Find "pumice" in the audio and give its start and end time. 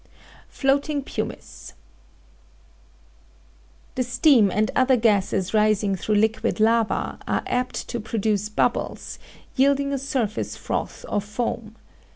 1.03-1.73